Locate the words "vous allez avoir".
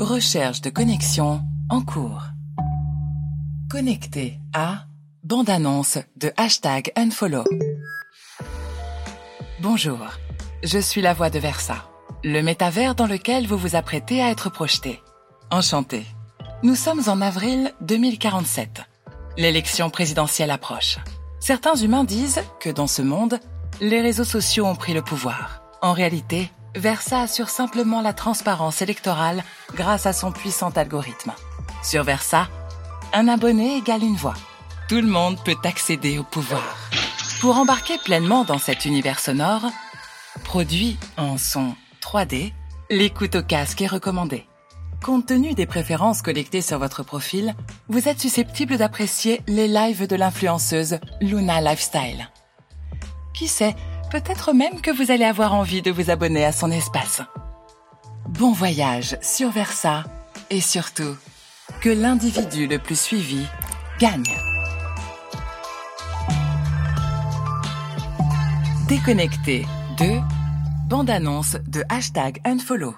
54.90-55.54